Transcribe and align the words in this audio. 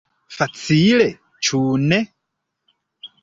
Facile, 0.35 1.05
ĉu 1.47 1.59
ne? 1.91 1.99